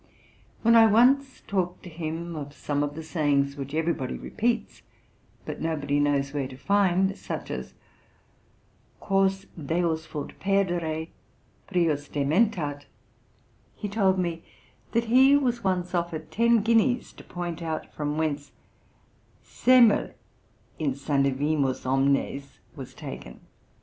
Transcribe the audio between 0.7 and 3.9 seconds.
I once talked to him of some of the sayings which